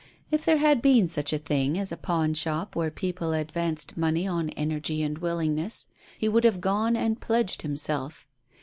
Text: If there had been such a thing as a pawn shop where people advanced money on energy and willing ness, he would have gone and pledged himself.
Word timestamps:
If 0.31 0.45
there 0.45 0.57
had 0.57 0.81
been 0.81 1.07
such 1.07 1.31
a 1.31 1.37
thing 1.37 1.77
as 1.77 1.91
a 1.91 1.95
pawn 1.95 2.33
shop 2.33 2.75
where 2.75 2.89
people 2.89 3.33
advanced 3.33 3.95
money 3.95 4.25
on 4.25 4.49
energy 4.57 5.03
and 5.03 5.19
willing 5.19 5.53
ness, 5.53 5.89
he 6.17 6.27
would 6.27 6.43
have 6.43 6.59
gone 6.59 6.95
and 6.95 7.21
pledged 7.21 7.61
himself. 7.61 8.27